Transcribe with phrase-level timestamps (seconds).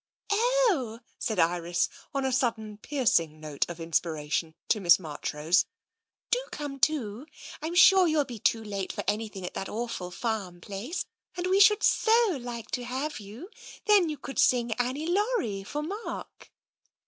[0.31, 5.65] "Oh," said Iris, on a sudden piercing note of in spiration, to Miss Marchrose,"
[6.31, 7.27] do come too.
[7.61, 11.05] I'm <({(no TENSION sure you'll be too late for an3rthing at that awful farm place,
[11.37, 13.51] and we should so like to have you.
[13.85, 16.51] Then you could sing' Annie Laurie * for Mark."